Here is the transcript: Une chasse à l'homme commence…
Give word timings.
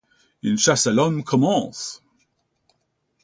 Une 0.41 0.57
chasse 0.57 0.87
à 0.87 0.91
l'homme 0.91 1.23
commence… 1.23 2.01